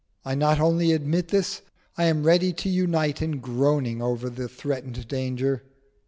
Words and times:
I 0.25 0.33
not 0.33 0.59
only 0.59 0.93
admit 0.93 1.27
this, 1.27 1.61
I 1.95 2.05
am 2.05 2.23
ready 2.23 2.53
to 2.53 2.67
unite 2.69 3.21
in 3.21 3.37
groaning 3.37 4.01
over 4.01 4.31
the 4.31 4.47
threatened 4.49 5.07
danger. 5.07 5.61